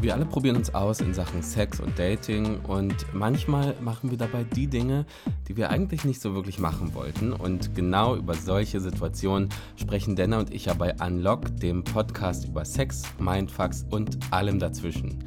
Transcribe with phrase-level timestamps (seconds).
[0.00, 4.44] Wir alle probieren uns aus in Sachen Sex und Dating und manchmal machen wir dabei
[4.44, 5.06] die Dinge,
[5.48, 7.32] die wir eigentlich nicht so wirklich machen wollten.
[7.32, 12.64] Und genau über solche Situationen sprechen Denner und ich ja bei Unlock, dem Podcast über
[12.64, 15.18] Sex, Mindfucks und allem dazwischen.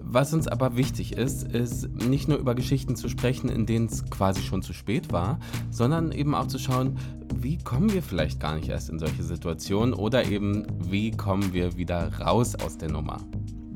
[0.00, 4.08] Was uns aber wichtig ist, ist nicht nur über Geschichten zu sprechen, in denen es
[4.08, 5.38] quasi schon zu spät war,
[5.70, 6.96] sondern eben auch zu schauen,
[7.34, 11.76] wie kommen wir vielleicht gar nicht erst in solche Situationen oder eben wie kommen wir
[11.76, 13.18] wieder raus aus der Nummer.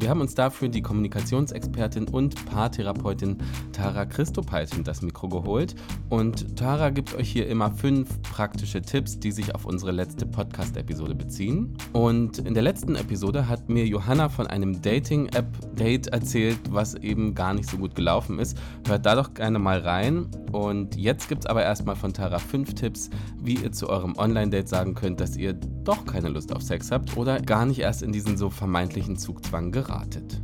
[0.01, 3.39] Wir haben uns dafür die Kommunikationsexpertin und Paartherapeutin
[3.73, 5.75] Tara Christopeit in das Mikro geholt.
[6.09, 11.17] Und Tara gibt euch hier immer fünf praktische Tipps, die sich auf unsere letzte Podcast-Episode
[11.17, 11.77] beziehen.
[11.93, 17.53] Und in der letzten Episode hat mir Johanna von einem Dating-App-Date erzählt, was eben gar
[17.53, 18.57] nicht so gut gelaufen ist.
[18.87, 20.29] Hört da doch gerne mal rein.
[20.53, 23.11] Und jetzt gibt es aber erstmal von Tara fünf Tipps,
[23.43, 27.17] wie ihr zu eurem Online-Date sagen könnt, dass ihr doch keine Lust auf Sex habt
[27.17, 30.41] oder gar nicht erst in diesen so vermeintlichen Zugzwang geratet.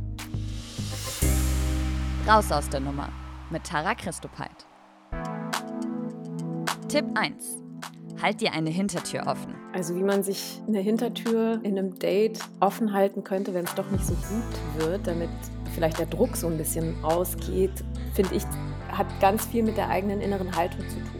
[2.27, 3.09] Raus aus der Nummer
[3.51, 4.65] mit Tara Christopeit.
[6.87, 7.61] Tipp 1.
[8.21, 9.53] Halt dir eine Hintertür offen.
[9.73, 13.89] Also wie man sich eine Hintertür in einem Date offen halten könnte, wenn es doch
[13.91, 15.29] nicht so gut wird, damit
[15.73, 17.83] vielleicht der Druck so ein bisschen rausgeht,
[18.13, 18.43] finde ich,
[18.87, 21.11] hat ganz viel mit der eigenen inneren Haltung zu tun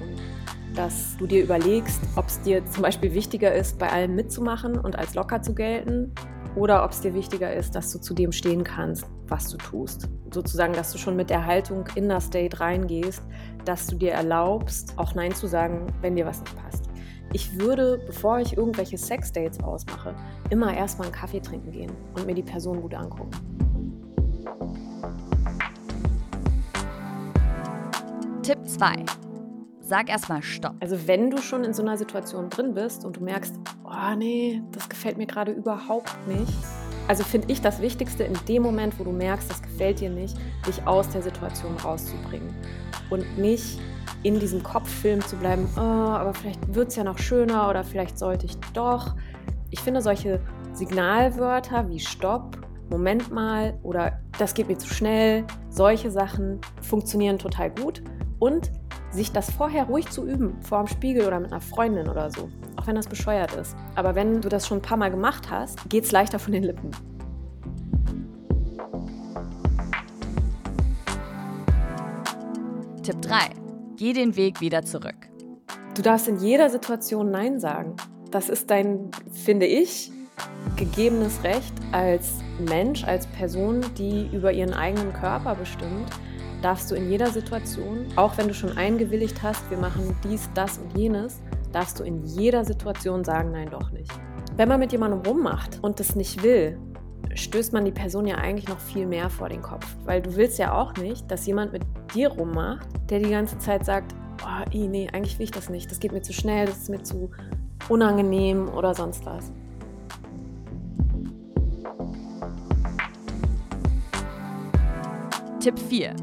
[0.75, 4.97] dass du dir überlegst, ob es dir zum Beispiel wichtiger ist, bei allem mitzumachen und
[4.97, 6.13] als locker zu gelten
[6.55, 10.07] oder ob es dir wichtiger ist, dass du zu dem stehen kannst, was du tust.
[10.31, 13.21] Sozusagen, dass du schon mit der Haltung in das Date reingehst,
[13.65, 16.85] dass du dir erlaubst, auch Nein zu sagen, wenn dir was nicht passt.
[17.33, 20.15] Ich würde, bevor ich irgendwelche Sex-Dates ausmache,
[20.49, 23.31] immer erstmal einen Kaffee trinken gehen und mir die Person gut angucken.
[28.43, 29.05] Tipp 2.
[29.81, 30.75] Sag erstmal Stopp.
[30.79, 33.55] Also wenn du schon in so einer Situation drin bist und du merkst,
[33.95, 36.53] oh nee, das gefällt mir gerade überhaupt nicht.
[37.07, 40.35] Also finde ich das Wichtigste in dem Moment, wo du merkst, das gefällt dir nicht,
[40.67, 42.53] dich aus der Situation rauszubringen.
[43.09, 43.79] Und nicht
[44.23, 48.17] in diesem Kopffilm zu bleiben, oh, aber vielleicht wird es ja noch schöner oder vielleicht
[48.17, 49.15] sollte ich doch.
[49.69, 50.41] Ich finde solche
[50.73, 52.57] Signalwörter wie Stopp,
[52.89, 58.01] Moment mal oder das geht mir zu schnell, solche Sachen funktionieren total gut.
[58.39, 58.71] Und
[59.11, 62.49] sich das vorher ruhig zu üben, vor dem Spiegel oder mit einer Freundin oder so,
[62.85, 63.75] auch wenn das bescheuert ist.
[63.95, 66.63] Aber wenn du das schon ein paar Mal gemacht hast, geht es leichter von den
[66.63, 66.91] Lippen.
[73.01, 73.37] Tipp 3.
[73.97, 75.15] Geh den Weg wieder zurück.
[75.95, 77.95] Du darfst in jeder Situation Nein sagen.
[78.31, 80.11] Das ist dein, finde ich,
[80.75, 86.09] gegebenes Recht als Mensch, als Person, die über ihren eigenen Körper bestimmt,
[86.61, 90.79] darfst du in jeder Situation, auch wenn du schon eingewilligt hast, wir machen dies, das
[90.79, 91.39] und jenes,
[91.75, 94.09] darfst du in jeder Situation sagen, nein, doch nicht.
[94.55, 96.79] Wenn man mit jemandem rummacht und das nicht will,
[97.33, 99.85] stößt man die Person ja eigentlich noch viel mehr vor den Kopf.
[100.05, 101.83] Weil du willst ja auch nicht, dass jemand mit
[102.13, 104.15] dir rummacht, der die ganze Zeit sagt,
[104.45, 107.03] oh, nee, eigentlich will ich das nicht, das geht mir zu schnell, das ist mir
[107.03, 107.29] zu
[107.89, 109.51] unangenehm oder sonst was.
[115.59, 116.15] Tipp 4.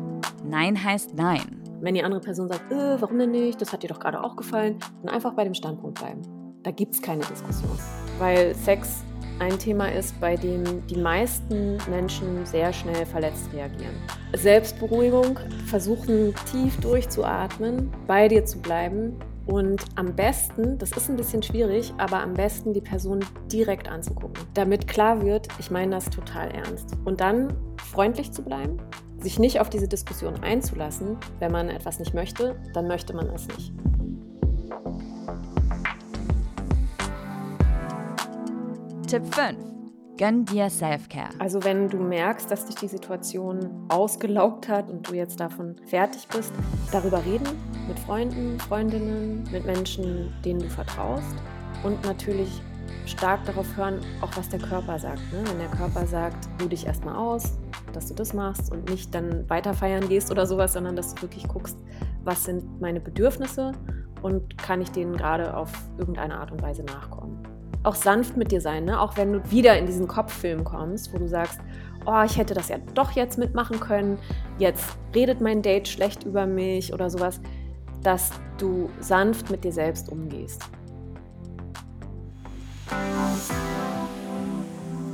[0.45, 1.62] Nein heißt Nein.
[1.83, 4.37] Wenn die andere Person sagt, äh, warum denn nicht, das hat dir doch gerade auch
[4.37, 6.23] gefallen, dann einfach bei dem Standpunkt bleiben.
[6.63, 7.77] Da gibt es keine Diskussion.
[8.21, 9.03] Weil Sex
[9.41, 13.97] ein Thema ist, bei dem die meisten Menschen sehr schnell verletzt reagieren.
[14.33, 19.17] Selbstberuhigung, versuchen tief durchzuatmen, bei dir zu bleiben
[19.47, 24.45] und am besten, das ist ein bisschen schwierig, aber am besten die Person direkt anzugucken,
[24.55, 26.97] damit klar wird, ich meine das total ernst.
[27.05, 28.79] Und dann freundlich zu bleiben,
[29.23, 33.47] sich nicht auf diese Diskussion einzulassen, wenn man etwas nicht möchte, dann möchte man es
[33.49, 33.73] nicht.
[39.07, 39.57] Tipp 5.
[40.19, 41.31] Gönn dir Self-Care.
[41.39, 46.29] Also wenn du merkst, dass dich die Situation ausgelaugt hat und du jetzt davon fertig
[46.29, 46.53] bist,
[46.93, 47.49] darüber reden
[47.89, 51.37] mit Freunden, Freundinnen, mit Menschen, denen du vertraust
[51.83, 52.63] und natürlich
[53.07, 55.21] stark darauf hören, auch was der Körper sagt.
[55.33, 55.43] Ne?
[55.47, 57.59] Wenn der Körper sagt, ruh dich erstmal aus,
[57.93, 61.23] dass du das machst und nicht dann weiter feiern gehst oder sowas, sondern dass du
[61.23, 61.77] wirklich guckst,
[62.25, 63.73] was sind meine Bedürfnisse
[64.23, 67.39] und kann ich denen gerade auf irgendeine Art und Weise nachkommen.
[67.83, 69.01] Auch sanft mit dir sein, ne?
[69.01, 71.61] auch wenn du wieder in diesen Kopffilm kommst, wo du sagst,
[72.07, 74.19] oh, ich hätte das ja doch jetzt mitmachen können,
[74.59, 77.41] jetzt redet mein Date schlecht über mich oder sowas,
[78.03, 80.63] dass du sanft mit dir selbst umgehst.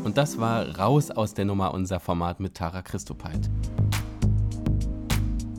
[0.08, 3.50] Und das war Raus aus der Nummer, unser Format mit Tara Christopeit.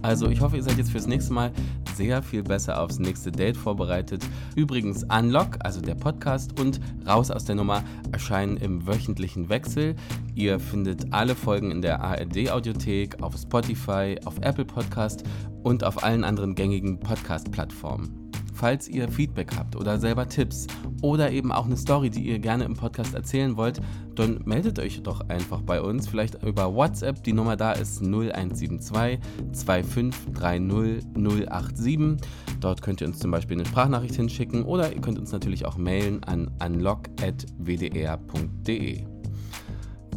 [0.02, 1.52] Also ich hoffe, ihr seid jetzt fürs nächste Mal
[1.94, 4.26] sehr viel besser aufs nächste Date vorbereitet.
[4.56, 9.96] Übrigens, Unlock, also der Podcast und Raus aus der Nummer erscheinen im wöchentlichen Wechsel.
[10.34, 15.26] Ihr findet alle Folgen in der ARD-Audiothek, auf Spotify, auf Apple Podcast
[15.62, 18.29] und auf allen anderen gängigen Podcast-Plattformen.
[18.60, 20.68] Falls ihr Feedback habt oder selber Tipps
[21.02, 23.80] oder eben auch eine Story, die ihr gerne im Podcast erzählen wollt,
[24.16, 27.24] dann meldet euch doch einfach bei uns, vielleicht über WhatsApp.
[27.24, 29.22] Die Nummer da ist 0172
[29.54, 32.18] 2530 087.
[32.60, 35.78] Dort könnt ihr uns zum Beispiel eine Sprachnachricht hinschicken oder ihr könnt uns natürlich auch
[35.78, 37.40] mailen an unlock.wdr.de.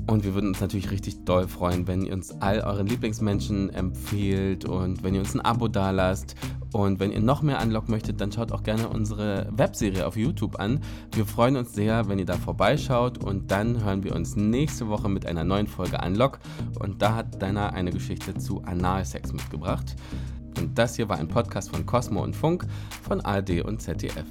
[0.09, 4.65] Und wir würden uns natürlich richtig doll freuen, wenn ihr uns all euren Lieblingsmenschen empfehlt
[4.65, 6.35] und wenn ihr uns ein Abo dalasst.
[6.73, 10.59] Und wenn ihr noch mehr Unlock möchtet, dann schaut auch gerne unsere Webserie auf YouTube
[10.59, 10.81] an.
[11.13, 15.09] Wir freuen uns sehr, wenn ihr da vorbeischaut und dann hören wir uns nächste Woche
[15.09, 16.39] mit einer neuen Folge Unlock.
[16.79, 19.97] Und da hat Dana eine Geschichte zu Analsex mitgebracht.
[20.59, 22.67] Und das hier war ein Podcast von Cosmo und Funk
[23.03, 24.27] von ARD und ZDF.